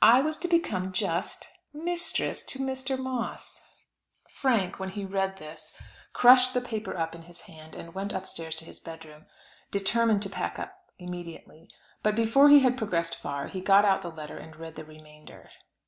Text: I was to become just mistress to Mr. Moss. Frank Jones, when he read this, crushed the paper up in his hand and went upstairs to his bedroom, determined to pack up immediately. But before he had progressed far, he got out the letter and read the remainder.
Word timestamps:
I 0.00 0.20
was 0.20 0.36
to 0.36 0.46
become 0.46 0.92
just 0.92 1.48
mistress 1.74 2.44
to 2.44 2.60
Mr. 2.60 2.96
Moss. 2.96 3.64
Frank 4.28 4.74
Jones, 4.74 4.78
when 4.78 4.88
he 4.90 5.04
read 5.04 5.38
this, 5.38 5.76
crushed 6.12 6.54
the 6.54 6.60
paper 6.60 6.96
up 6.96 7.16
in 7.16 7.22
his 7.22 7.40
hand 7.40 7.74
and 7.74 7.92
went 7.92 8.12
upstairs 8.12 8.54
to 8.54 8.64
his 8.64 8.78
bedroom, 8.78 9.26
determined 9.72 10.22
to 10.22 10.30
pack 10.30 10.56
up 10.56 10.72
immediately. 11.00 11.68
But 12.00 12.14
before 12.14 12.48
he 12.48 12.60
had 12.60 12.78
progressed 12.78 13.16
far, 13.16 13.48
he 13.48 13.60
got 13.60 13.84
out 13.84 14.02
the 14.02 14.10
letter 14.12 14.38
and 14.38 14.54
read 14.54 14.76
the 14.76 14.84
remainder. 14.84 15.50